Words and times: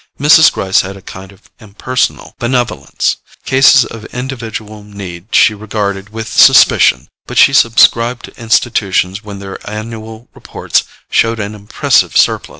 Mrs. 0.19 0.51
Gryce 0.51 0.81
had 0.81 0.97
a 0.97 1.01
kind 1.03 1.31
of 1.31 1.51
impersonal 1.59 2.33
benevolence: 2.39 3.17
cases 3.45 3.85
of 3.85 4.05
individual 4.05 4.81
need 4.83 5.27
she 5.35 5.53
regarded 5.53 6.09
with 6.09 6.27
suspicion, 6.27 7.07
but 7.27 7.37
she 7.37 7.53
subscribed 7.53 8.25
to 8.25 8.35
Institutions 8.41 9.23
when 9.23 9.37
their 9.37 9.59
annual 9.69 10.27
reports 10.33 10.85
showed 11.11 11.39
an 11.39 11.53
impressive 11.53 12.17
surplus. 12.17 12.49